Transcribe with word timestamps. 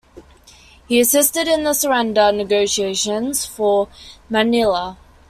He 0.87 0.99
assisted 0.99 1.47
in 1.47 1.63
the 1.63 1.75
surrender 1.75 2.31
negotiations 2.31 3.45
for 3.45 3.87
Manila. 4.31 4.97